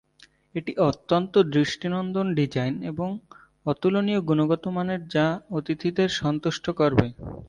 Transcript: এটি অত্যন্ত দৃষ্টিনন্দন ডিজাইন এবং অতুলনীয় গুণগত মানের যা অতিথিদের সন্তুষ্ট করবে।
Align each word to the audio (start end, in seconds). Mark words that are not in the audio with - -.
এটি 0.55 0.71
অত্যন্ত 0.87 1.33
দৃষ্টিনন্দন 1.53 2.27
ডিজাইন 2.37 2.75
এবং 2.91 3.09
অতুলনীয় 3.65 4.19
গুণগত 4.29 4.63
মানের 4.75 5.01
যা 5.07 5.25
অতিথিদের 5.57 6.09
সন্তুষ্ট 6.21 6.65
করবে। 6.79 7.07